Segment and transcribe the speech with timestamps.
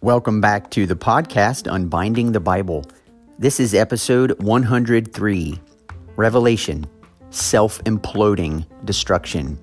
[0.00, 2.84] Welcome back to the podcast Unbinding the Bible.
[3.40, 5.60] This is episode 103
[6.14, 6.86] Revelation
[7.30, 9.58] Self Imploding Destruction.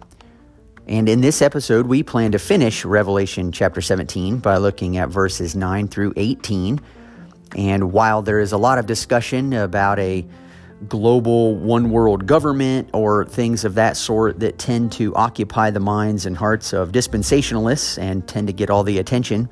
[0.90, 5.56] And in this episode, we plan to finish Revelation chapter 17 by looking at verses
[5.56, 6.82] 9 through 18.
[7.56, 10.26] And while there is a lot of discussion about a
[10.90, 16.26] global one world government or things of that sort that tend to occupy the minds
[16.26, 19.50] and hearts of dispensationalists and tend to get all the attention,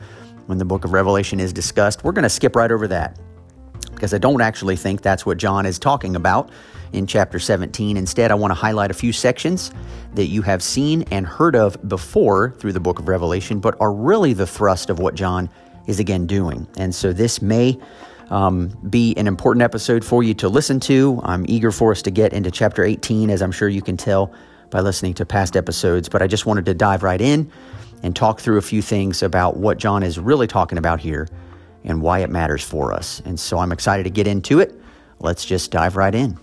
[0.48, 2.04] when the book of Revelation is discussed.
[2.04, 3.18] We're going to skip right over that
[3.94, 6.50] because I don't actually think that's what John is talking about
[6.92, 7.96] in chapter 17.
[7.96, 9.72] Instead, I want to highlight a few sections
[10.16, 13.94] that you have seen and heard of before through the book of Revelation, but are
[13.94, 15.50] really the thrust of what John
[15.88, 16.68] is again doing.
[16.78, 17.80] And so this may
[18.32, 21.20] um, be an important episode for you to listen to.
[21.24, 24.34] I'm eager for us to get into chapter 18, as I'm sure you can tell
[24.70, 27.52] by listening to past episodes, but I just wanted to dive right in
[28.04, 31.28] and talk through a few things about what John is really talking about here
[31.84, 33.22] and why it matters for us.
[33.26, 34.74] And so I'm excited to get into it.
[35.20, 36.40] Let's just dive right in.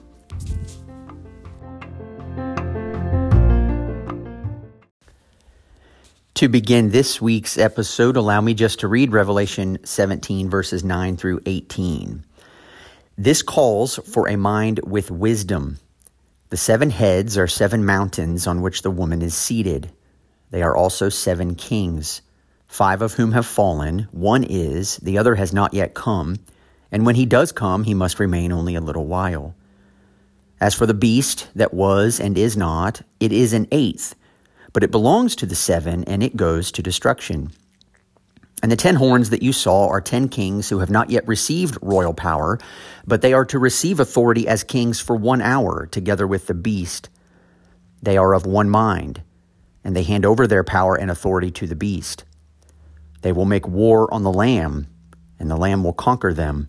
[6.38, 11.40] To begin this week's episode, allow me just to read Revelation 17, verses 9 through
[11.44, 12.24] 18.
[13.16, 15.80] This calls for a mind with wisdom.
[16.50, 19.90] The seven heads are seven mountains on which the woman is seated.
[20.52, 22.22] They are also seven kings,
[22.68, 24.06] five of whom have fallen.
[24.12, 26.36] One is, the other has not yet come.
[26.92, 29.56] And when he does come, he must remain only a little while.
[30.60, 34.14] As for the beast that was and is not, it is an eighth,
[34.72, 37.52] but it belongs to the seven, and it goes to destruction.
[38.62, 41.78] And the ten horns that you saw are ten kings who have not yet received
[41.80, 42.58] royal power,
[43.06, 47.08] but they are to receive authority as kings for one hour, together with the beast.
[48.02, 49.22] They are of one mind
[49.88, 52.24] and they hand over their power and authority to the beast.
[53.22, 54.86] They will make war on the Lamb,
[55.38, 56.68] and the Lamb will conquer them.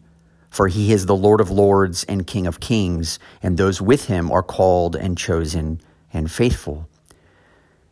[0.50, 4.32] For he is the Lord of lords and King of kings, and those with him
[4.32, 5.82] are called and chosen
[6.14, 6.88] and faithful.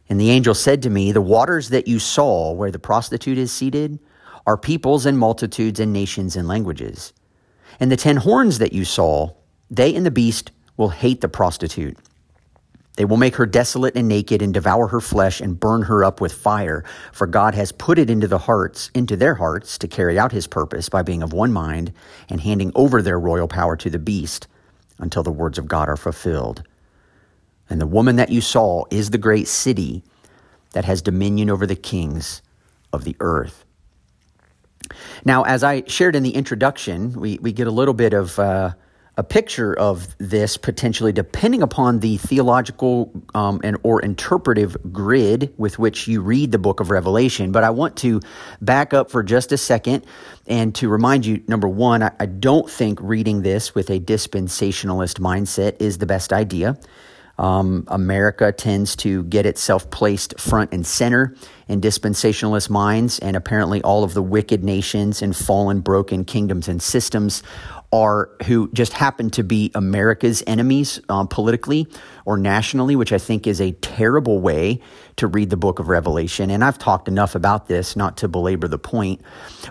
[0.10, 3.52] And the angel said to me, The waters that you saw where the prostitute is
[3.52, 4.00] seated
[4.46, 7.14] are peoples and multitudes and nations and languages.
[7.80, 9.32] And the ten horns that you saw,
[9.70, 11.98] they and the beast will hate the prostitute
[12.98, 16.20] they will make her desolate and naked and devour her flesh and burn her up
[16.20, 16.84] with fire.
[17.14, 20.48] For God has put it into the hearts, into their hearts, to carry out his
[20.48, 21.94] purpose by being of one mind
[22.28, 24.48] and handing over their royal power to the beast
[24.98, 26.64] until the words of God are fulfilled.
[27.70, 30.04] And the woman that you saw is the great city
[30.74, 32.42] that has dominion over the kings
[32.94, 33.66] of the earth.
[35.26, 38.38] Now, as I shared in the introduction, we, we get a little bit of.
[38.40, 38.74] Uh,
[39.20, 45.80] a picture of this potentially depending upon the theological um, and or interpretive grid with
[45.80, 48.22] which you read the book of revelation but i want to
[48.62, 50.06] back up for just a second
[50.46, 55.20] and to remind you number one I, I don't think reading this with a dispensationalist
[55.20, 56.78] mindset is the best idea
[57.38, 61.36] um, America tends to get itself placed front and center
[61.68, 66.82] in dispensationalist minds, and apparently all of the wicked nations and fallen, broken kingdoms and
[66.82, 67.44] systems
[67.94, 71.88] are who just happen to be America's enemies um, politically
[72.26, 74.82] or nationally, which I think is a terrible way
[75.16, 76.52] to read the book of Revelation.
[76.52, 79.22] And I've talked enough about this not to belabor the point,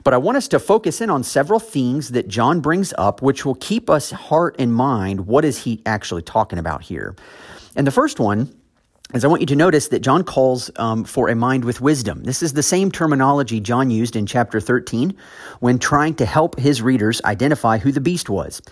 [0.02, 3.44] but I want us to focus in on several things that John brings up, which
[3.44, 5.26] will keep us heart and mind.
[5.26, 7.14] What is he actually talking about here?
[7.76, 8.52] And the first one
[9.12, 12.24] is I want you to notice that John calls um, for a mind with wisdom.
[12.24, 15.14] This is the same terminology John used in chapter 13
[15.60, 18.62] when trying to help his readers identify who the beast was.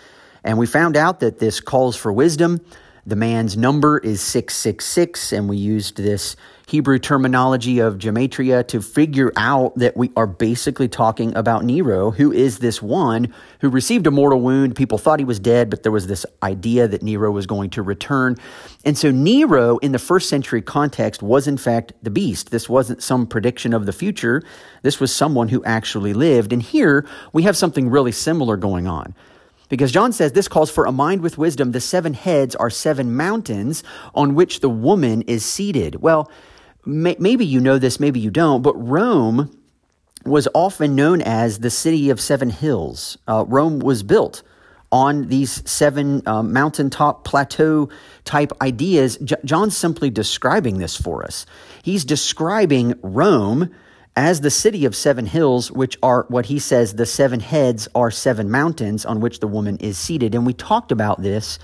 [0.43, 2.65] And we found out that this calls for wisdom.
[3.07, 9.31] The man's number is 666, and we used this Hebrew terminology of gematria to figure
[9.37, 14.11] out that we are basically talking about Nero, who is this one who received a
[14.11, 14.75] mortal wound.
[14.75, 17.83] People thought he was dead, but there was this idea that Nero was going to
[17.83, 18.37] return.
[18.87, 22.53] And so Nero, in the first century context, was in fact the beast.
[22.53, 24.43] This wasn't some prediction of the future.
[24.81, 26.55] This was someone who actually lived.
[26.55, 29.15] And here we have something really similar going on.
[29.69, 31.73] Because John says this calls for a mind with wisdom.
[31.73, 33.83] The seven heads are seven mountains
[34.15, 35.97] on which the woman is seated.
[35.97, 36.31] Well,
[36.85, 39.59] may, maybe you know this, maybe you don't, but Rome
[40.25, 43.19] was often known as the city of seven hills.
[43.27, 44.43] Uh, Rome was built
[44.91, 47.89] on these seven um, mountaintop plateau
[48.25, 49.17] type ideas.
[49.19, 51.47] J- John's simply describing this for us.
[51.83, 53.75] He's describing Rome
[54.17, 58.11] as the city of seven hills, which are what he says the seven heads are
[58.11, 60.35] seven mountains on which the woman is seated.
[60.35, 61.59] And we talked about this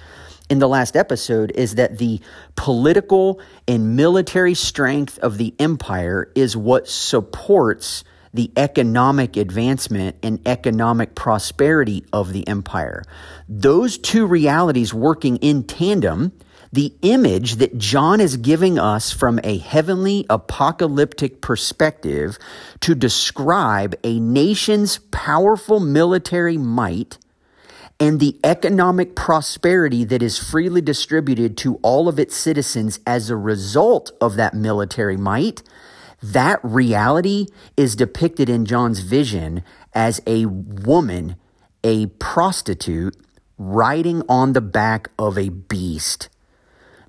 [0.49, 2.21] in the last episode is that the
[2.57, 8.03] political and military strength of the empire is what supports
[8.35, 13.03] the economic advancement and economic prosperity of the empire.
[13.49, 16.33] Those two realities working in tandem,
[16.73, 22.39] the image that John is giving us from a heavenly apocalyptic perspective
[22.81, 27.19] to describe a nation's powerful military might
[27.99, 33.37] and the economic prosperity that is freely distributed to all of its citizens as a
[33.37, 35.63] result of that military might
[36.23, 37.47] that reality
[37.77, 39.63] is depicted in John's vision
[39.95, 41.37] as a woman,
[41.83, 43.17] a prostitute,
[43.59, 46.29] riding on the back of a beast.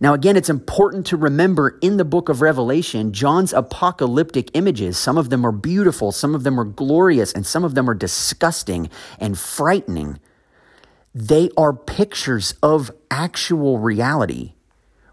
[0.02, 5.16] Now, again, it's important to remember in the book of Revelation, John's apocalyptic images, some
[5.16, 8.90] of them are beautiful, some of them are glorious, and some of them are disgusting
[9.20, 10.20] and frightening.
[11.14, 14.54] They are pictures of actual reality.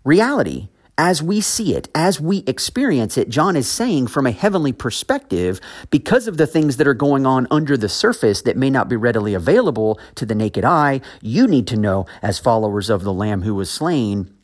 [0.05, 4.73] Reality as we see it, as we experience it, John is saying from a heavenly
[4.73, 8.89] perspective, because of the things that are going on under the surface that may not
[8.89, 13.13] be readily available to the naked eye, you need to know, as followers of the
[13.13, 14.35] Lamb who was slain,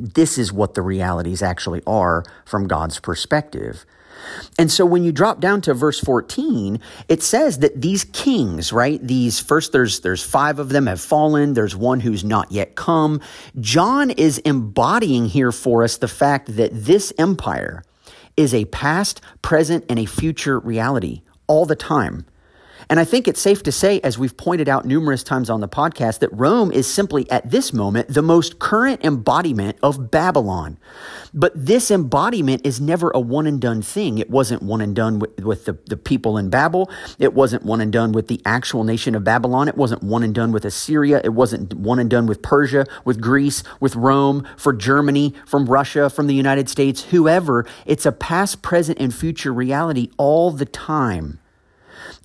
[0.00, 3.84] this is what the realities actually are from God's perspective.
[4.58, 9.04] And so when you drop down to verse 14, it says that these kings, right?
[9.04, 13.20] These first there's there's 5 of them have fallen, there's one who's not yet come.
[13.60, 17.82] John is embodying here for us the fact that this empire
[18.36, 22.26] is a past, present and a future reality all the time.
[22.88, 25.68] And I think it's safe to say, as we've pointed out numerous times on the
[25.68, 30.78] podcast, that Rome is simply at this moment the most current embodiment of Babylon.
[31.32, 34.18] But this embodiment is never a one and done thing.
[34.18, 36.90] It wasn't one and done with, with the, the people in Babel.
[37.18, 39.68] It wasn't one and done with the actual nation of Babylon.
[39.68, 41.20] It wasn't one and done with Assyria.
[41.22, 46.10] It wasn't one and done with Persia, with Greece, with Rome, for Germany, from Russia,
[46.10, 47.66] from the United States, whoever.
[47.86, 51.38] It's a past, present, and future reality all the time.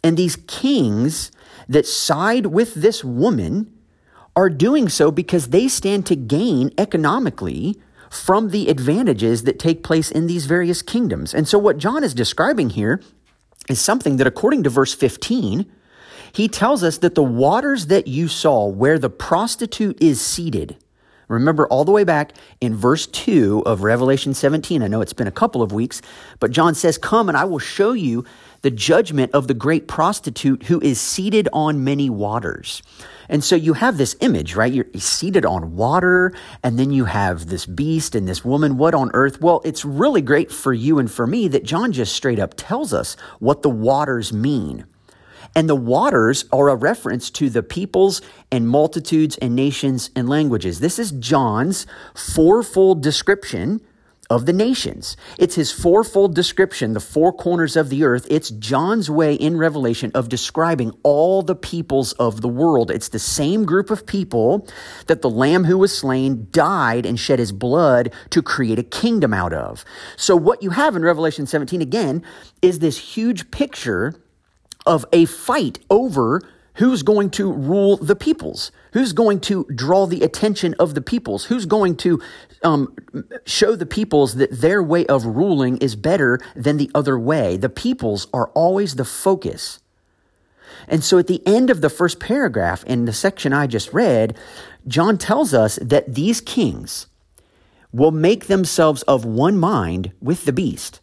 [0.06, 1.32] And these kings
[1.68, 3.74] that side with this woman
[4.36, 7.82] are doing so because they stand to gain economically
[8.12, 11.34] from the advantages that take place in these various kingdoms.
[11.34, 13.02] And so, what John is describing here
[13.68, 15.66] is something that, according to verse 15,
[16.32, 20.78] he tells us that the waters that you saw where the prostitute is seated,
[21.28, 24.84] Remember all the way back in verse 2 of Revelation 17.
[24.84, 26.02] I know it's been a couple of weeks,
[26.40, 28.26] but John says, Come and I will show you
[28.66, 32.82] the judgment of the great prostitute who is seated on many waters.
[33.30, 34.74] And so you have this image, right?
[34.74, 36.34] You're seated on water,
[36.64, 38.78] and then you have this beast and this woman.
[38.78, 39.40] What on earth?
[39.40, 42.92] Well, it's really great for you and for me that John just straight up tells
[42.92, 44.88] us what the waters mean.
[45.56, 48.20] And the waters are a reference to the peoples
[48.52, 50.80] and multitudes and nations and languages.
[50.80, 51.86] This is John's
[52.16, 53.80] fourfold description
[54.30, 55.16] of the nations.
[55.38, 58.26] It's his fourfold description, the four corners of the earth.
[58.30, 62.90] It's John's way in Revelation of describing all the peoples of the world.
[62.90, 64.68] It's the same group of people
[65.08, 69.34] that the lamb who was slain died and shed his blood to create a kingdom
[69.34, 69.86] out of.
[70.18, 72.24] So what you have in Revelation 17 again
[72.62, 74.16] is this huge picture
[74.86, 76.42] of a fight over
[76.76, 78.72] who's going to rule the peoples?
[78.94, 81.46] Who's going to draw the attention of the peoples?
[81.46, 82.22] Who's going to
[82.64, 82.96] um,
[83.46, 87.58] show the peoples that their way of ruling is better than the other way?
[87.58, 89.80] The peoples are always the focus.
[90.88, 94.38] And so at the end of the first paragraph in the section i just read
[94.88, 97.08] john tells us that these kings
[97.92, 101.00] will make themselves of one mind with the beast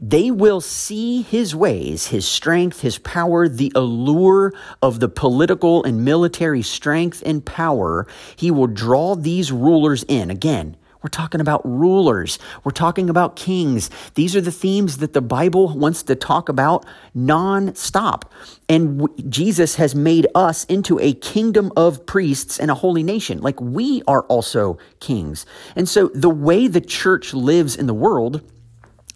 [0.00, 6.04] they will see his ways, his strength, his power, the allure of the political and
[6.04, 8.06] military strength and power.
[8.36, 10.30] He will draw these rulers in.
[10.30, 12.38] Again, we're talking about rulers.
[12.64, 13.90] We're talking about kings.
[14.14, 16.86] These are the themes that the Bible wants to talk about
[17.16, 18.22] nonstop.
[18.68, 23.40] And w- Jesus has made us into a kingdom of priests and a holy nation.
[23.40, 25.46] Like we are also kings.
[25.76, 28.42] And so the way the church lives in the world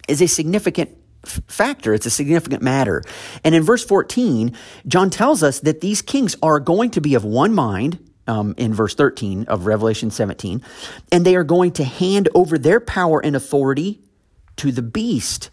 [0.07, 1.93] is a significant factor.
[1.93, 3.01] It's a significant matter.
[3.43, 4.55] And in verse 14,
[4.87, 7.99] John tells us that these kings are going to be of one mind.
[8.25, 10.63] Um, in verse 13 of Revelation 17,
[11.11, 13.99] and they are going to hand over their power and authority
[14.55, 15.49] to the beast.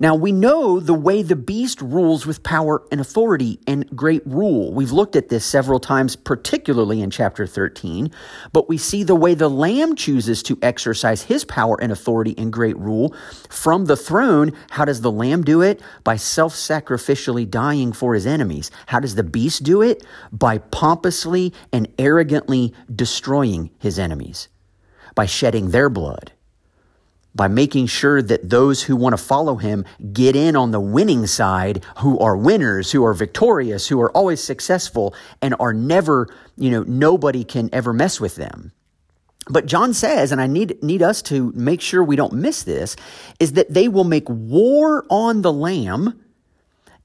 [0.00, 4.72] Now we know the way the beast rules with power and authority and great rule.
[4.72, 8.10] We've looked at this several times, particularly in chapter 13,
[8.50, 12.50] but we see the way the lamb chooses to exercise his power and authority and
[12.50, 13.14] great rule
[13.50, 14.52] from the throne.
[14.70, 15.82] How does the lamb do it?
[16.02, 18.70] By self sacrificially dying for his enemies.
[18.86, 20.02] How does the beast do it?
[20.32, 24.48] By pompously and arrogantly destroying his enemies,
[25.14, 26.32] by shedding their blood
[27.34, 31.26] by making sure that those who want to follow him get in on the winning
[31.26, 36.70] side, who are winners, who are victorious, who are always successful, and are never, you
[36.70, 38.72] know, nobody can ever mess with them.
[39.48, 42.96] But John says, and I need, need us to make sure we don't miss this,
[43.38, 46.20] is that they will make war on the Lamb,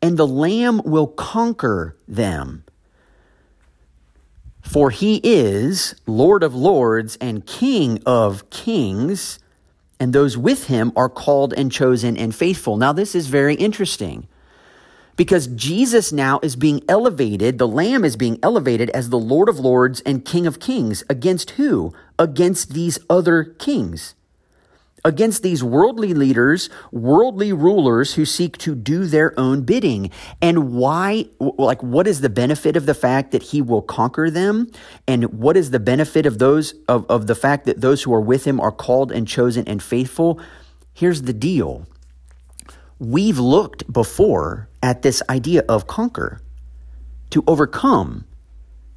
[0.02, 2.64] and the Lamb will conquer them.
[4.62, 9.40] For he is Lord of lords and King of kings
[10.00, 12.78] and those with him are called and chosen and faithful.
[12.78, 14.28] Now, this is very interesting
[15.16, 19.60] because Jesus now is being elevated, the Lamb is being elevated as the Lord of
[19.60, 21.04] Lords and King of Kings.
[21.10, 21.94] Against who?
[22.20, 24.16] Against these other kings
[25.06, 30.10] against these worldly leaders, worldly rulers who seek to do their own bidding.
[30.42, 34.70] And why, like, what is the benefit of the fact that he will conquer them?
[35.08, 38.20] And what is the benefit of those, of, of the fact that those who are
[38.20, 40.42] with him are called and chosen and faithful?
[40.94, 41.88] Here's the deal.
[42.98, 46.42] We've looked before at this idea of conquer,
[47.30, 48.26] to overcome,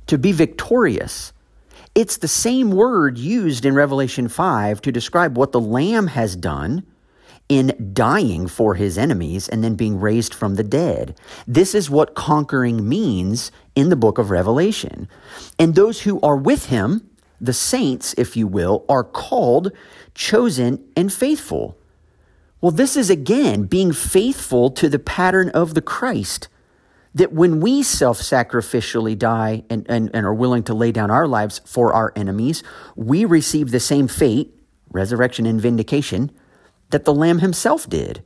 [0.06, 1.32] to be victorious.
[1.98, 6.86] It's the same word used in Revelation 5 to describe what the Lamb has done
[7.48, 11.18] in dying for his enemies and then being raised from the dead.
[11.44, 15.08] This is what conquering means in the book of Revelation.
[15.58, 19.72] And those who are with him, the saints, if you will, are called,
[20.14, 21.76] chosen, and faithful.
[22.60, 26.46] Well, this is again being faithful to the pattern of the Christ
[27.18, 31.26] that when we self sacrificially die and, and, and are willing to lay down our
[31.26, 32.62] lives for our enemies,
[32.96, 34.54] we receive the same fate,
[34.90, 36.30] resurrection and vindication,
[36.90, 38.22] that the Lamb himself did.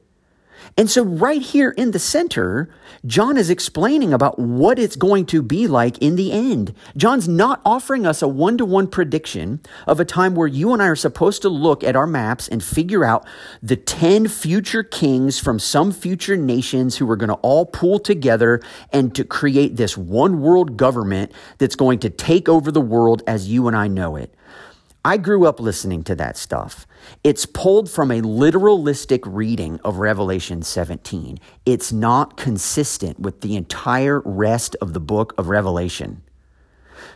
[0.76, 2.70] And so, right here in the center,
[3.04, 6.74] John is explaining about what it's going to be like in the end.
[6.96, 10.82] John's not offering us a one to one prediction of a time where you and
[10.82, 13.26] I are supposed to look at our maps and figure out
[13.62, 18.62] the 10 future kings from some future nations who are going to all pool together
[18.92, 23.48] and to create this one world government that's going to take over the world as
[23.48, 24.34] you and I know it.
[25.04, 26.86] I grew up listening to that stuff.
[27.24, 31.40] It's pulled from a literalistic reading of Revelation 17.
[31.66, 36.22] It's not consistent with the entire rest of the book of Revelation.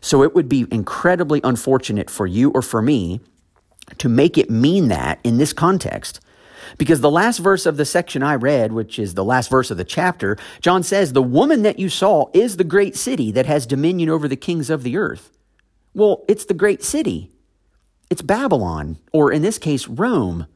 [0.00, 3.20] So it would be incredibly unfortunate for you or for me
[3.98, 6.20] to make it mean that in this context.
[6.78, 9.76] Because the last verse of the section I read, which is the last verse of
[9.76, 13.64] the chapter, John says, The woman that you saw is the great city that has
[13.64, 15.30] dominion over the kings of the earth.
[15.94, 17.30] Well, it's the great city.
[18.10, 20.46] It's Babylon, or in this case, Rome.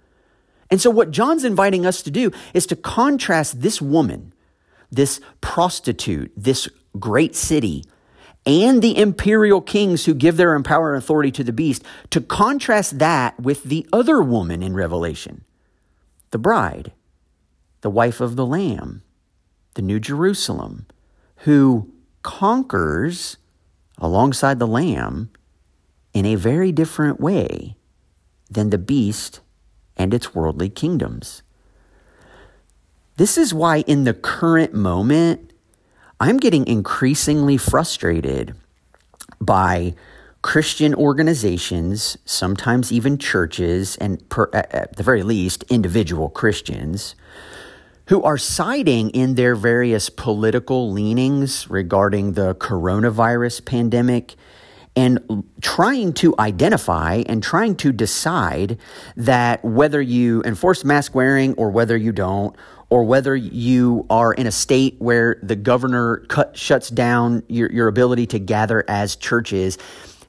[0.71, 4.33] And so, what John's inviting us to do is to contrast this woman,
[4.90, 7.85] this prostitute, this great city,
[8.47, 12.99] and the imperial kings who give their power and authority to the beast, to contrast
[12.99, 15.45] that with the other woman in Revelation,
[16.30, 16.92] the bride,
[17.80, 19.02] the wife of the Lamb,
[19.75, 20.87] the New Jerusalem,
[21.38, 21.92] who
[22.23, 23.37] conquers
[23.99, 25.30] alongside the Lamb
[26.12, 27.76] in a very different way
[28.50, 29.40] than the beast
[29.97, 31.43] and its worldly kingdoms.
[33.17, 35.52] This is why, in the current moment,
[36.19, 38.55] I'm getting increasingly frustrated
[39.40, 39.95] by
[40.43, 47.14] Christian organizations, sometimes even churches, and per, uh, uh, at the very least, individual Christians,
[48.07, 54.35] who are siding in their various political leanings regarding the coronavirus pandemic
[54.97, 58.78] and trying to identify and trying to decide
[59.16, 62.56] that whether you enforce mask wearing or whether you don't,
[62.90, 67.87] or whether you are in a state where the governor cut, shuts down your, your
[67.87, 69.78] ability to gather as churches,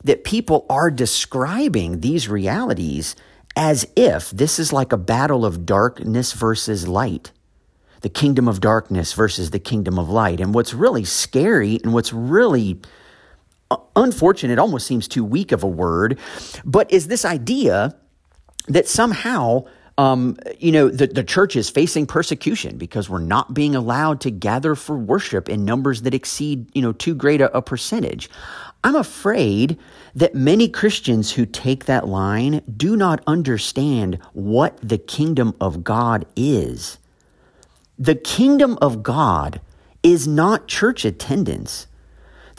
[0.03, 3.15] that people are describing these realities
[3.55, 7.31] as if this is like a battle of darkness versus light
[8.01, 10.39] the kingdom of darkness versus the kingdom of light.
[10.39, 12.81] And what's really scary and what's really
[13.95, 16.19] unfortunate almost seems too weak of a word,
[16.65, 17.95] but is this idea
[18.67, 19.65] that somehow
[19.97, 24.31] um, you know, the, the church is facing persecution because we're not being allowed to
[24.31, 28.29] gather for worship in numbers that exceed, you know, too great a, a percentage.
[28.83, 29.77] I'm afraid
[30.15, 36.25] that many Christians who take that line do not understand what the kingdom of God
[36.35, 36.97] is.
[37.99, 39.61] the kingdom of God
[40.03, 41.87] is not church attendance.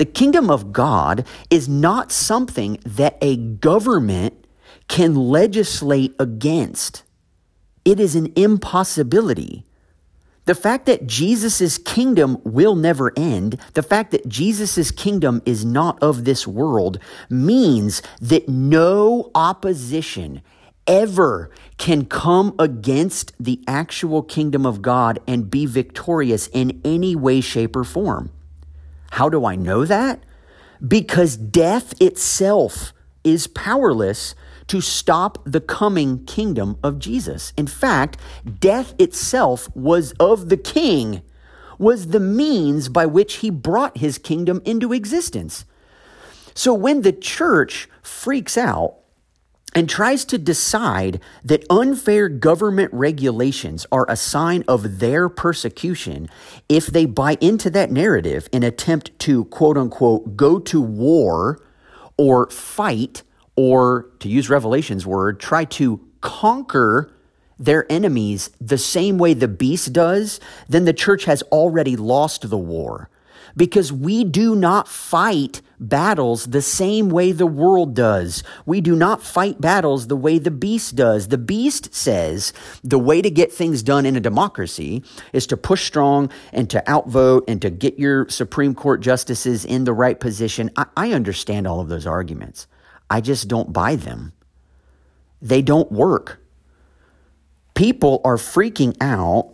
[0.02, 4.48] The kingdom of God is not something that a government
[4.88, 7.04] can legislate against.
[7.84, 9.64] It is an impossibility.
[10.46, 16.02] The fact that Jesus' kingdom will never end, the fact that Jesus' kingdom is not
[16.02, 16.98] of this world,
[17.30, 20.42] means that no opposition
[20.88, 27.40] ever can come against the actual kingdom of God and be victorious in any way,
[27.40, 28.32] shape, or form.
[29.12, 30.22] How do I know that?
[30.86, 34.34] Because death itself is powerless
[34.68, 37.52] to stop the coming kingdom of Jesus.
[37.58, 38.16] In fact,
[38.58, 41.20] death itself was of the king,
[41.78, 45.66] was the means by which he brought his kingdom into existence.
[46.54, 48.96] So when the church freaks out
[49.74, 56.28] and tries to decide that unfair government regulations are a sign of their persecution,
[56.68, 61.60] if they buy into that narrative and attempt to quote unquote go to war
[62.18, 63.22] or fight,
[63.56, 67.12] or to use Revelation's word, try to conquer
[67.58, 72.58] their enemies the same way the beast does, then the church has already lost the
[72.58, 73.08] war.
[73.56, 78.42] Because we do not fight battles the same way the world does.
[78.66, 81.28] We do not fight battles the way the beast does.
[81.28, 85.84] The beast says the way to get things done in a democracy is to push
[85.84, 90.70] strong and to outvote and to get your Supreme Court justices in the right position.
[90.76, 92.66] I, I understand all of those arguments.
[93.10, 94.32] I just don't buy them.
[95.40, 96.40] They don't work.
[97.74, 99.51] People are freaking out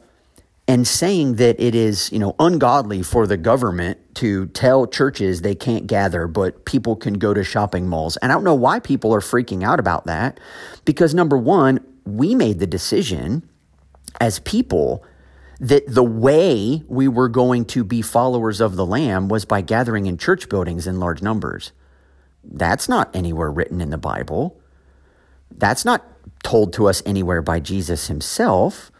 [0.68, 5.54] and saying that it is, you know, ungodly for the government to tell churches they
[5.54, 8.18] can't gather, but people can go to shopping malls.
[8.18, 10.38] And I don't know why people are freaking out about that
[10.84, 13.48] because number 1, we made the decision
[14.20, 15.02] as people
[15.58, 20.06] that the way we were going to be followers of the lamb was by gathering
[20.06, 21.72] in church buildings in large numbers.
[22.44, 24.60] That's not anywhere written in the Bible.
[25.50, 26.04] That's not
[26.44, 28.92] told to us anywhere by Jesus himself.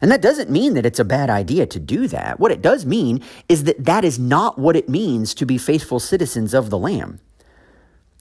[0.00, 2.38] And that doesn't mean that it's a bad idea to do that.
[2.38, 5.98] What it does mean is that that is not what it means to be faithful
[5.98, 7.20] citizens of the Lamb.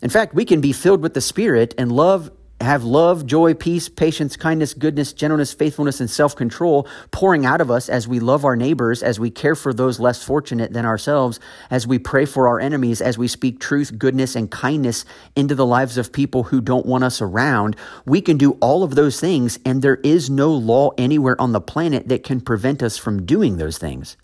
[0.02, 3.88] In fact, we can be filled with the Spirit and love have love, joy, peace,
[3.88, 8.44] patience, kindness, goodness, gentleness, faithfulness, and self control pouring out of us as we love
[8.44, 11.40] our neighbors, as we care for those less fortunate than ourselves,
[11.70, 15.66] as we pray for our enemies, as we speak truth, goodness, and kindness into the
[15.66, 17.76] lives of people who don't want us around.
[18.06, 21.62] We can do all of those things, and there is no law anywhere on the
[21.62, 24.18] planet that can prevent us from doing those things.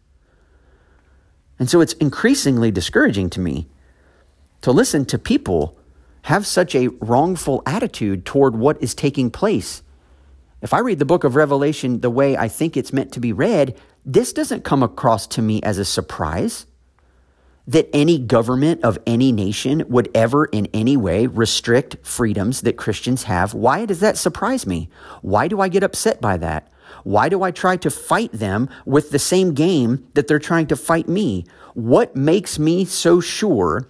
[1.60, 3.68] And so it's increasingly discouraging to me
[4.62, 5.78] to listen to people
[6.24, 9.84] have such a wrongful attitude toward what is taking place.
[10.62, 13.34] If I read the book of Revelation the way I think it's meant to be
[13.34, 16.66] read, this doesn't come across to me as a surprise
[17.68, 23.24] that any government of any nation would ever in any way restrict freedoms that Christians
[23.24, 23.54] have.
[23.54, 24.90] Why does that surprise me?
[25.22, 26.72] Why do I get upset by that?
[27.04, 30.76] Why do I try to fight them with the same game that they're trying to
[30.76, 31.46] fight me?
[31.74, 33.90] What makes me so sure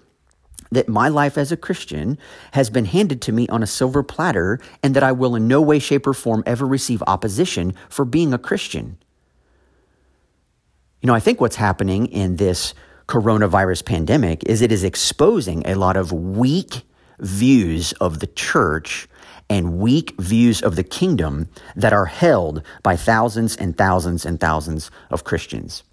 [0.74, 2.18] that my life as a Christian
[2.52, 5.62] has been handed to me on a silver platter and that I will in no
[5.62, 8.98] way, shape, or form ever receive opposition for being a Christian.
[11.02, 12.74] You know, I think what's happening in this
[13.08, 16.84] coronavirus pandemic is it is exposing a lot of weak
[17.20, 19.08] views of the church
[19.50, 24.90] and weak views of the kingdom that are held by thousands and thousands and thousands
[25.12, 25.84] of Christians.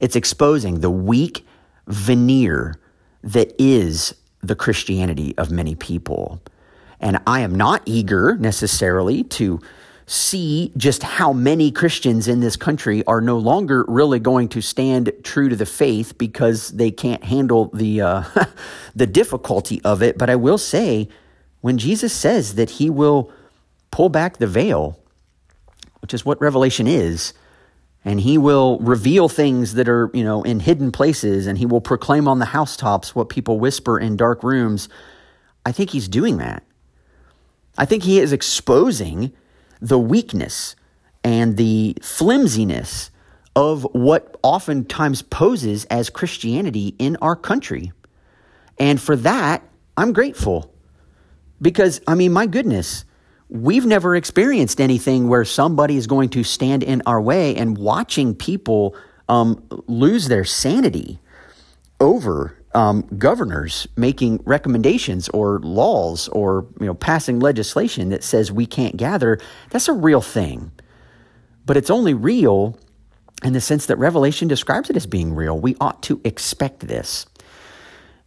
[0.00, 1.46] It's exposing the weak
[1.86, 2.74] veneer
[3.22, 6.40] that is the Christianity of many people.
[7.00, 9.60] And I am not eager necessarily to
[10.06, 15.12] see just how many Christians in this country are no longer really going to stand
[15.22, 18.24] true to the faith because they can't handle the uh,
[18.96, 20.18] the difficulty of it.
[20.18, 21.08] But I will say,
[21.60, 23.30] when Jesus says that He will
[23.92, 24.98] pull back the veil,
[26.00, 27.32] which is what Revelation is,
[28.04, 31.80] and he will reveal things that are, you know, in hidden places and he will
[31.80, 34.88] proclaim on the housetops what people whisper in dark rooms.
[35.66, 36.62] I think he's doing that.
[37.76, 39.32] I think he is exposing
[39.80, 40.76] the weakness
[41.22, 43.10] and the flimsiness
[43.54, 47.92] of what oftentimes poses as Christianity in our country.
[48.78, 49.62] And for that,
[49.96, 50.72] I'm grateful.
[51.60, 53.04] Because, I mean, my goodness,
[53.50, 58.34] we've never experienced anything where somebody is going to stand in our way and watching
[58.34, 58.96] people
[59.28, 61.18] um, lose their sanity
[62.00, 68.64] over um, governors making recommendations or laws or you know passing legislation that says we
[68.64, 69.38] can't gather
[69.70, 70.70] that's a real thing
[71.66, 72.78] but it's only real
[73.42, 75.58] in the sense that Revelation describes it as being real.
[75.58, 77.26] We ought to expect this.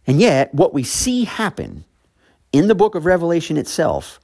[0.06, 1.84] And yet, what we see happen
[2.52, 4.20] in the book of Revelation itself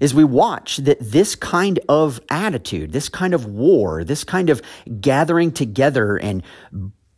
[0.00, 4.60] is we watch that this kind of attitude, this kind of war, this kind of
[5.00, 6.42] gathering together and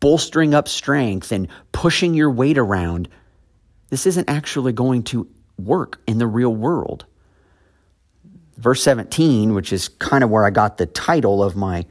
[0.00, 3.08] bolstering up strength and pushing your weight around,
[3.90, 7.04] this isn't actually going to work in the real world.
[8.56, 11.86] Verse 17, which is kind of where I got the title of my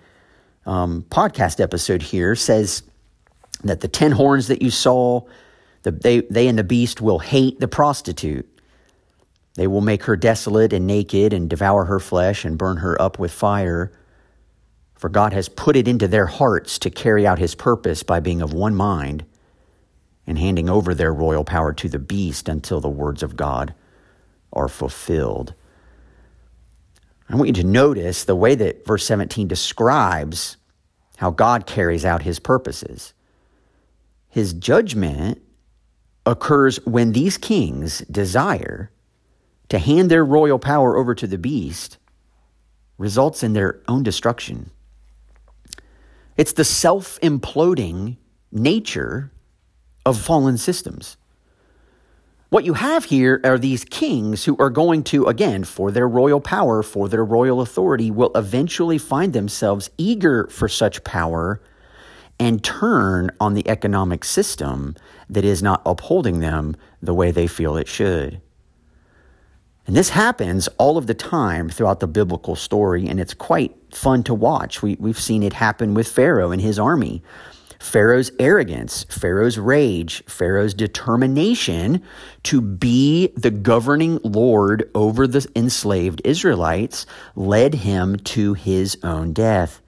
[0.66, 2.84] um, podcast episode here, says
[3.64, 5.22] that the ten horns that you saw,
[5.84, 8.57] the, they, they and the beast will hate the prostitute
[9.58, 13.18] they will make her desolate and naked and devour her flesh and burn her up
[13.18, 13.92] with fire.
[14.94, 18.44] For God has put it into their hearts to carry out his purpose by being
[18.44, 19.26] of one mind
[20.28, 23.74] and handing over their royal power to the beast until the words of God
[24.54, 25.56] are fulfilled.
[27.28, 30.58] I want you to notice the way that verse 17 describes
[31.18, 33.16] how God carries out his purposes.
[34.30, 35.42] His judgment
[36.28, 38.92] occurs when these kings desire
[39.70, 41.98] to hand their royal power over to the beast
[42.98, 44.72] results in their own destruction.
[46.36, 48.18] It's the self imploding
[48.52, 49.32] nature
[50.06, 51.18] of fallen systems.
[52.50, 56.40] What you have here are these kings who are going to, again, for their royal
[56.40, 61.60] power, for their royal authority, will eventually find themselves eager for such power
[62.40, 64.96] and turn on the economic system
[65.30, 68.42] that is not upholding them the way they feel it should.
[69.88, 74.22] And this happens all of the time throughout the biblical story, and it's quite fun
[74.24, 74.84] to watch.
[74.84, 77.24] We, we've seen it happen with Pharaoh and his army.
[77.80, 82.04] Pharaoh's arrogance, Pharaoh's rage, Pharaoh's determination
[82.44, 89.82] to be the governing lord over the enslaved Israelites led him to his own death.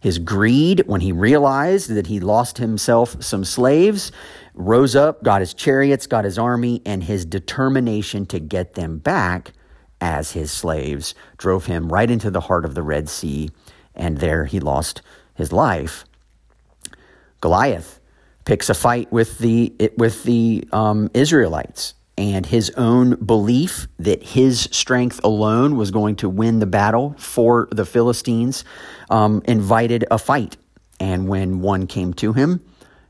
[0.00, 4.12] His greed, when he realized that he lost himself some slaves,
[4.56, 9.52] rose up, got his chariots, got his army, and his determination to get them back
[10.00, 13.50] as his slaves drove him right into the heart of the Red Sea,
[13.94, 15.02] and there he lost
[15.34, 16.04] his life.
[17.40, 18.00] Goliath
[18.44, 24.68] picks a fight with the with the um, Israelites, and his own belief that his
[24.72, 28.64] strength alone was going to win the battle for the Philistines
[29.10, 30.56] um, invited a fight.
[30.98, 32.62] And when one came to him,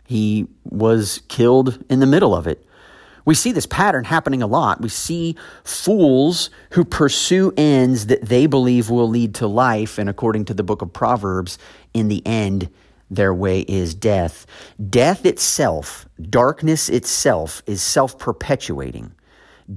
[0.06, 2.64] he was killed in the middle of it.
[3.24, 4.80] We see this pattern happening a lot.
[4.80, 10.44] We see fools who pursue ends that they believe will lead to life, and according
[10.46, 11.58] to the book of Proverbs,
[11.92, 12.70] in the end,
[13.10, 14.46] their way is death.
[14.90, 19.12] Death itself, darkness itself, is self perpetuating.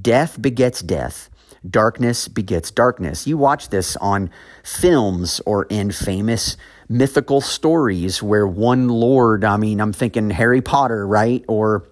[0.01, 1.29] Death begets death.
[1.67, 3.27] Darkness begets darkness.
[3.27, 4.29] You watch this on
[4.63, 6.55] films or in famous
[6.89, 11.45] mythical stories where one lord, I mean, I'm thinking Harry Potter, right?
[11.47, 11.87] Or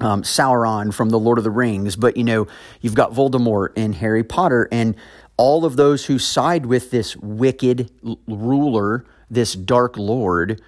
[0.00, 2.48] um, Sauron from the Lord of the Rings, but you know,
[2.80, 4.96] you've got Voldemort in Harry Potter, and
[5.36, 7.90] all of those who side with this wicked
[8.26, 10.60] ruler, this dark lord,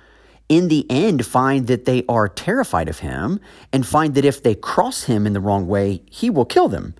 [0.48, 3.40] in the end find that they are terrified of him
[3.72, 6.94] and find that if they cross him in the wrong way, he will kill them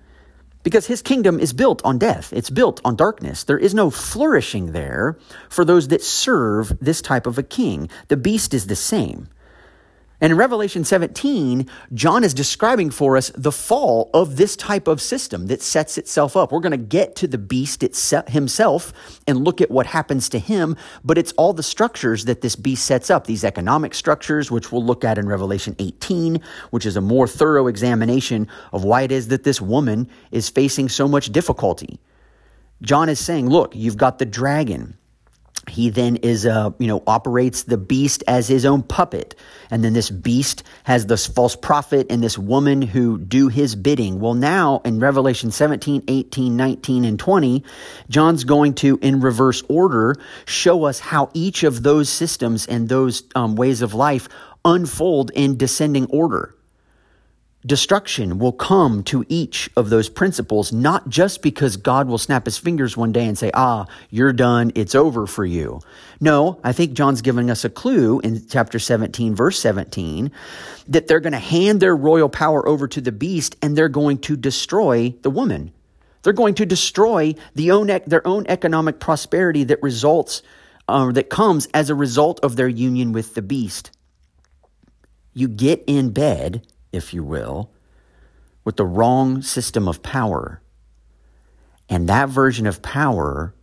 [0.65, 2.33] because his kingdom is built on death.
[2.33, 3.43] It's built on darkness.
[3.43, 5.15] There is no flourishing there
[5.47, 7.87] for those that serve this type of a king.
[8.07, 9.29] The beast is the same.
[10.21, 15.01] And in Revelation 17, John is describing for us the fall of this type of
[15.01, 16.51] system that sets itself up.
[16.51, 17.83] We're going to get to the beast
[18.29, 18.93] himself
[19.27, 22.85] and look at what happens to him, but it's all the structures that this beast
[22.85, 27.01] sets up, these economic structures, which we'll look at in Revelation 18, which is a
[27.01, 31.99] more thorough examination of why it is that this woman is facing so much difficulty.
[32.81, 34.97] John is saying, look, you've got the dragon
[35.69, 39.35] he then is uh, you know operates the beast as his own puppet.
[39.71, 44.19] And then this beast has this false prophet and this woman who do his bidding.
[44.19, 47.63] Well now in revelation 17 18 19 and 20
[48.09, 53.23] john's going to in reverse order show us how each of those systems and those
[53.35, 54.27] um, ways of life
[54.63, 56.54] unfold in descending order
[57.65, 62.57] destruction will come to each of those principles, not just because God will snap his
[62.57, 65.81] fingers one day and say, ah, you're done, it's over for you.
[66.19, 70.31] No, I think John's giving us a clue in chapter 17, verse 17,
[70.89, 74.19] that they're going to hand their royal power over to the beast and they're going
[74.19, 75.71] to destroy the woman.
[76.21, 80.41] They're going to destroy the own, their own economic prosperity that results,
[80.87, 83.91] uh, that comes as a result of their union with the beast.
[85.33, 87.69] You get in bed if you will,
[88.63, 90.61] with the wrong system of power.
[91.89, 93.53] And that version of power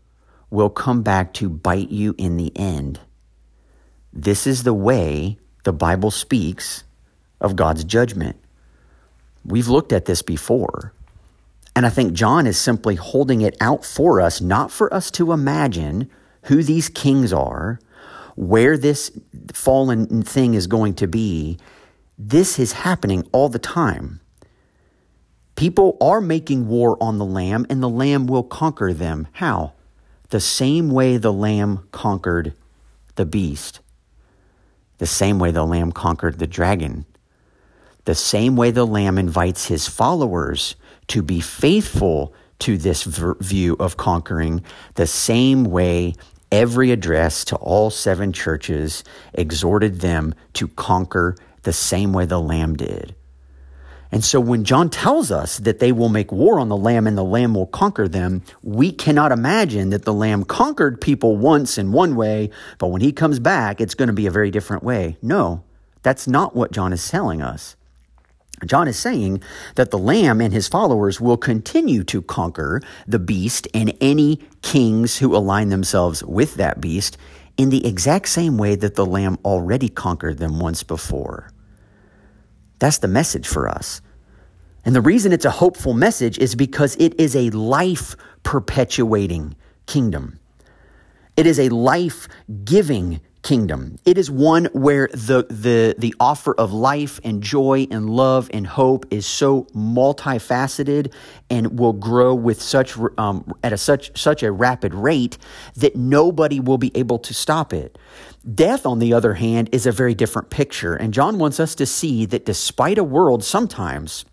[0.51, 3.01] will come back to bite you in the end.
[4.13, 6.85] this is the way the Bible speaks
[7.41, 8.37] of God's judgment.
[9.45, 10.93] We've looked at this before.
[11.75, 15.33] And I think John is simply holding it out for us, not for us to
[15.33, 16.11] imagine
[16.43, 17.81] who these kings are,
[18.37, 19.11] where this
[19.53, 21.59] fallen thing is going to be.
[22.25, 24.21] This is happening all the time.
[25.57, 29.27] People are making war on the Lamb, and the Lamb will conquer them.
[29.33, 29.73] How?
[30.29, 32.55] The same way the Lamb conquered
[33.17, 33.81] the beast,
[34.99, 37.07] the same way the Lamb conquered the dragon,
[38.05, 40.77] the same way the Lamb invites his followers
[41.09, 44.63] to be faithful to this view of conquering,
[44.95, 46.15] the same way
[46.53, 49.03] every address to all seven churches
[49.35, 53.15] exhorted them to conquer the same way the Lamb did.
[54.13, 57.17] And so when John tells us that they will make war on the Lamb and
[57.17, 61.93] the Lamb will conquer them, we cannot imagine that the Lamb conquered people once in
[61.93, 65.17] one way, but when he comes back, it's going to be a very different way.
[65.23, 65.65] No,
[66.03, 67.75] that's not what John is telling us.
[68.67, 69.43] John is saying
[69.77, 75.19] that the Lamb and his followers will continue to conquer the beast and any kings
[75.19, 77.17] who align themselves with that beast
[77.57, 81.52] in the exact same way that the Lamb already conquered them once before.
[82.83, 84.03] That's the message for us.
[84.85, 89.55] And the reason it's a hopeful message is because it is a life perpetuating
[89.87, 90.41] kingdom.
[91.37, 92.27] It is a life
[92.65, 93.99] giving kingdom.
[94.05, 98.67] It is one where the, the, the offer of life and joy and love and
[98.67, 101.13] hope is so multifaceted
[101.51, 105.39] and will grow with such, um, at a such, such a rapid rate
[105.77, 107.97] that nobody will be able to stop it.
[108.43, 110.95] Death, on the other hand, is a very different picture.
[110.95, 114.25] And John wants us to see that despite a world sometimes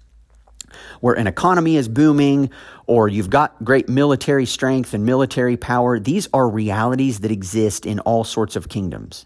[1.00, 2.50] where an economy is booming
[2.88, 8.00] or you've got great military strength and military power, these are realities that exist in
[8.00, 9.26] all sorts of kingdoms.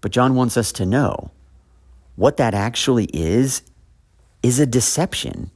[0.00, 1.32] But John wants us to know
[2.14, 3.62] what that actually is
[4.42, 5.50] is a deception.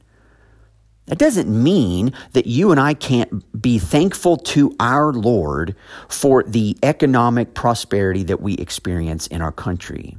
[1.11, 5.75] That doesn't mean that you and I can't be thankful to our Lord
[6.07, 10.15] for the economic prosperity that we experience in our country.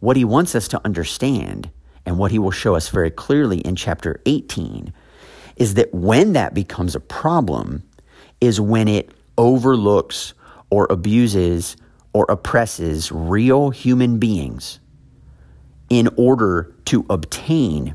[0.00, 1.70] What he wants us to understand,
[2.04, 4.92] and what he will show us very clearly in chapter 18,
[5.56, 7.82] is that when that becomes a problem,
[8.42, 10.34] is when it overlooks
[10.68, 11.78] or abuses
[12.12, 14.80] or oppresses real human beings
[15.88, 17.94] in order to obtain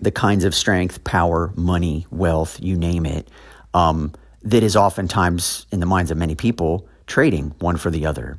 [0.00, 3.28] the kinds of strength, power, money, wealth, you name it,
[3.72, 8.38] um, that is oftentimes in the minds of many people trading one for the other.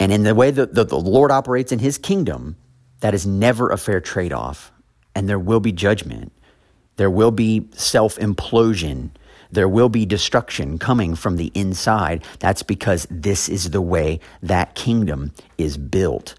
[0.00, 2.56] And in the way that the, the Lord operates in his kingdom,
[3.00, 4.72] that is never a fair trade off.
[5.14, 6.32] And there will be judgment,
[6.96, 9.10] there will be self implosion.
[9.50, 12.24] There will be destruction coming from the inside.
[12.38, 16.36] That's because this is the way that kingdom is built.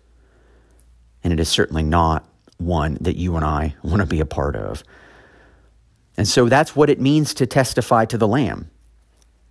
[1.23, 4.55] And it is certainly not one that you and I want to be a part
[4.55, 4.83] of.
[6.17, 8.69] And so that's what it means to testify to the Lamb.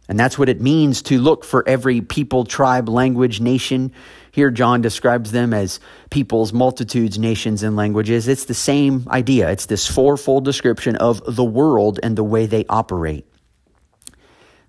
[0.08, 3.92] And that's what it means to look for every people, tribe, language, nation.
[4.32, 8.28] Here, John describes them as peoples, multitudes, nations, and languages.
[8.28, 9.50] It's the same idea.
[9.50, 13.26] It's this fourfold description of the world and the way they operate.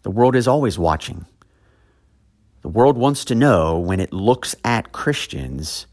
[0.04, 1.26] The world is always watching.
[2.62, 5.88] The world wants to know when it looks at Christians,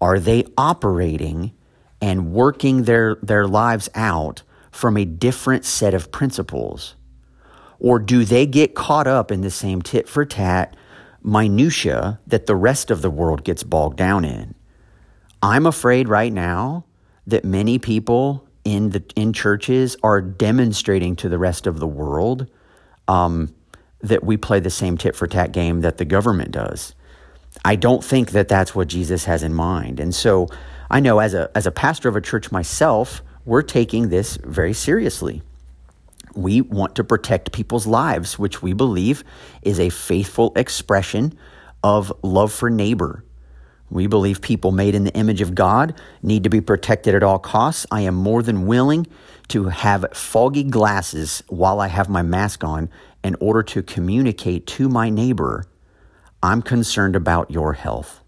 [0.00, 1.52] are they operating
[2.02, 6.96] and working their, their lives out from a different set of principles?
[7.78, 10.76] Or do they get caught up in the same tit for tat
[11.22, 14.54] minutia that the rest of the world gets bogged down in?
[15.40, 16.84] I'm afraid right now
[17.26, 22.48] that many people in the in churches are demonstrating to the rest of the world
[23.08, 23.54] um,
[24.00, 26.94] that we play the same tit for tat game that the government does.
[27.64, 30.48] I don't think that that's what Jesus has in mind, and so
[30.92, 34.74] I know as a, as a pastor of a church myself, we're taking this very
[34.74, 35.40] seriously.
[36.34, 39.24] We want to protect people's lives, which we believe
[39.62, 41.32] is a faithful expression
[41.82, 43.24] of love for neighbor.
[43.88, 47.38] We believe people made in the image of God need to be protected at all
[47.38, 47.86] costs.
[47.90, 49.06] I am more than willing
[49.48, 52.90] to have foggy glasses while I have my mask on
[53.24, 55.64] in order to communicate to my neighbor,
[56.42, 58.20] I'm concerned about your health.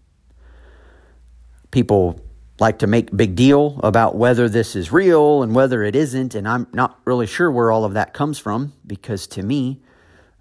[1.69, 2.24] People
[2.59, 6.47] like to make big deal about whether this is real and whether it isn't and
[6.47, 9.79] i'm not really sure where all of that comes from because to me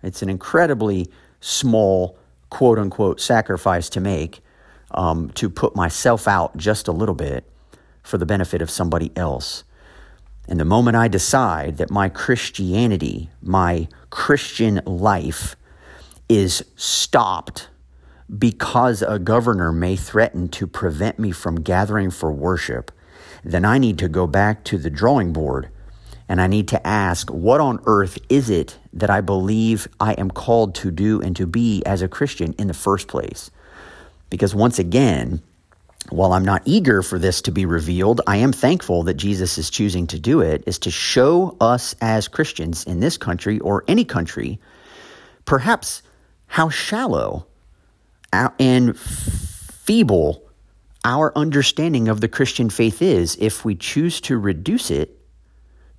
[0.03, 2.16] it's an incredibly small
[2.50, 4.40] quote unquote sacrifice to make
[4.92, 7.44] um, to put myself out just a little bit
[8.03, 9.64] for the benefit of somebody else.
[10.46, 15.57] And the moment i decide that my christianity my christian life
[16.29, 17.68] is stopped
[18.38, 22.90] because a governor may threaten to prevent me from gathering for worship,
[23.44, 25.68] then I need to go back to the drawing board
[26.29, 30.31] and I need to ask, what on earth is it that I believe I am
[30.31, 33.51] called to do and to be as a Christian in the first place?
[34.31, 35.42] Because once again,
[36.11, 39.70] while I'm not eager for this to be revealed, I am thankful that Jesus is
[39.70, 44.05] choosing to do it, is to show us as Christians in this country or any
[44.05, 44.59] country,
[45.44, 46.03] perhaps
[46.47, 47.47] how shallow
[48.59, 50.44] and feeble
[51.05, 55.18] our understanding of the Christian faith is if we choose to reduce it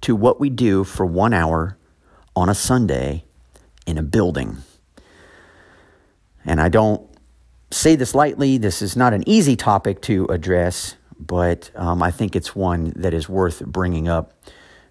[0.02, 1.78] to what we do for one hour
[2.36, 3.24] on a Sunday
[3.86, 4.58] in a building.
[6.44, 7.08] And I don't
[7.72, 8.58] say this lightly.
[8.58, 13.14] This is not an easy topic to address, but um, I think it's one that
[13.14, 14.34] is worth bringing up,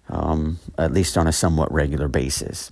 [0.09, 2.71] um, at least on a somewhat regular basis.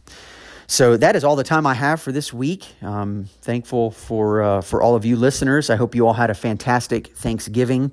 [0.73, 2.65] So that is all the time I have for this week.
[2.81, 5.69] Um, thankful for uh, for all of you listeners.
[5.69, 7.91] I hope you all had a fantastic Thanksgiving.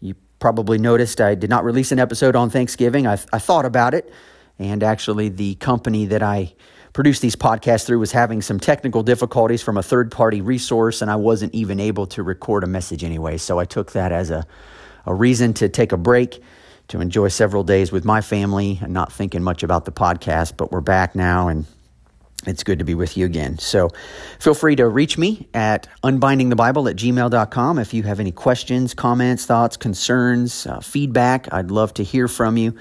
[0.00, 3.06] You probably noticed I did not release an episode on Thanksgiving.
[3.06, 4.10] I, I thought about it,
[4.58, 6.54] and actually, the company that I
[6.94, 11.10] produce these podcasts through was having some technical difficulties from a third party resource, and
[11.10, 13.36] I wasn't even able to record a message anyway.
[13.36, 14.46] So I took that as a,
[15.04, 16.42] a reason to take a break
[16.88, 20.56] to enjoy several days with my family and not thinking much about the podcast.
[20.56, 21.66] But we're back now, and
[22.46, 23.58] it's good to be with you again.
[23.58, 23.90] So
[24.38, 29.46] feel free to reach me at unbindingthebible at gmail.com if you have any questions, comments,
[29.46, 31.52] thoughts, concerns, uh, feedback.
[31.52, 32.74] I'd love to hear from you.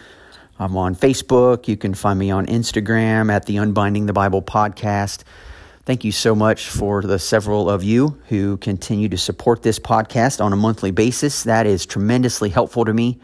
[0.59, 1.67] I'm on Facebook.
[1.67, 5.23] You can find me on Instagram at the Unbinding the Bible podcast.
[5.85, 10.43] Thank you so much for the several of you who continue to support this podcast
[10.43, 11.43] on a monthly basis.
[11.43, 13.19] That is tremendously helpful to me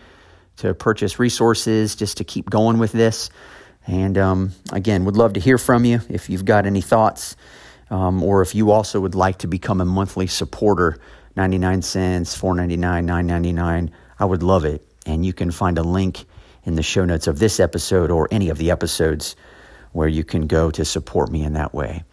[0.58, 3.30] to purchase resources just to keep going with this.
[3.88, 7.36] And um, again, would love to hear from you if you've got any thoughts,
[7.90, 10.98] um, or if you also would like to become a monthly supporter.
[11.36, 13.92] 99 cents, 4.99, 9.99.
[14.20, 14.86] I would love it.
[15.06, 16.26] And you can find a link
[16.64, 19.36] in the show notes of this episode or any of the episodes
[19.92, 22.04] where you can go to support me in that way.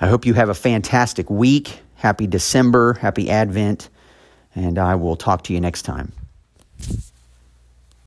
[0.00, 1.80] I hope you have a fantastic week.
[1.94, 3.90] Happy December, happy Advent,
[4.54, 6.12] and I will talk to you next time.